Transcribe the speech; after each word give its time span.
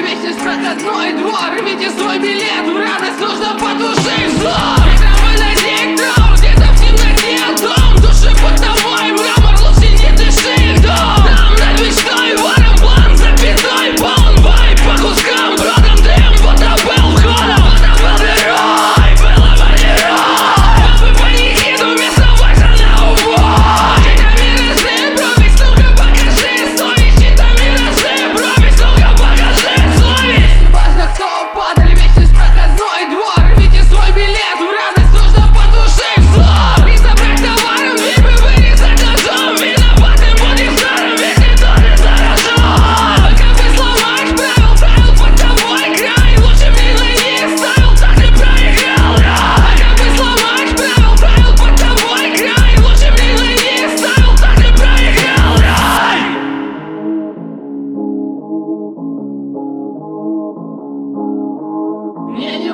рвитесь, 0.00 0.36
брат, 0.42 0.58
одной 0.72 1.12
двор, 1.12 1.30
два, 1.30 1.50
рвите 1.50 1.90
свой 1.90 2.18
билет, 2.18 2.64
в 2.64 2.76
радость 2.76 3.20
нужно 3.20 3.58
потушить. 3.58 4.49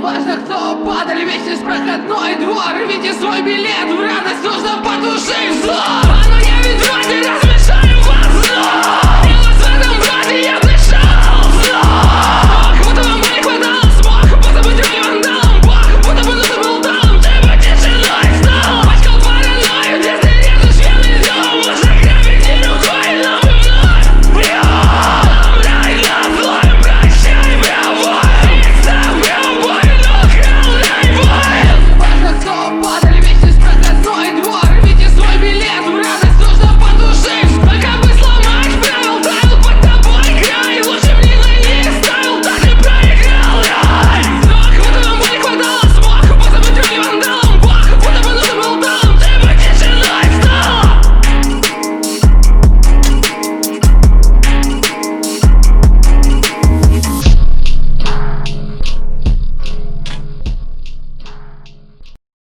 важно, 0.07 0.37
кто 0.37 0.77
падали 0.85 1.25
вместе 1.25 1.57
с 1.57 1.61
проходной 1.61 2.37
двор 2.37 2.62
Рвите 2.81 3.12
свой 3.15 3.43
билет, 3.43 3.89
в 3.91 4.01
радость 4.01 4.45
нужно 4.45 4.79
потушить! 4.85 5.65
зло 5.65 6.06